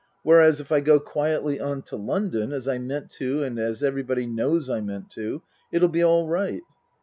Whereas, 0.23 0.59
if 0.59 0.71
I 0.71 0.79
go 0.81 0.99
quietly 0.99 1.59
on 1.59 1.83
to 1.83 1.95
London, 1.95 2.53
as 2.53 2.67
I 2.67 2.79
meant 2.79 3.11
to 3.19 3.43
and 3.43 3.59
as 3.59 3.83
everybody 3.83 4.25
knows 4.25 4.67
I 4.67 4.81
meant 4.81 5.11
to, 5.11 5.43
it'll 5.71 5.89
be 5.89 6.03
all 6.03 6.27
right." 6.27 6.63